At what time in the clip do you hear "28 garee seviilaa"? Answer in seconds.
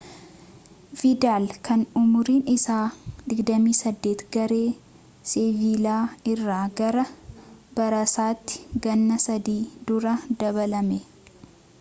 3.33-6.01